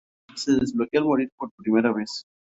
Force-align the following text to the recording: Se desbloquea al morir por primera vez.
Se 0.35 0.53
desbloquea 0.53 0.99
al 1.01 1.05
morir 1.05 1.29
por 1.37 1.51
primera 1.51 1.93
vez. 1.93 2.23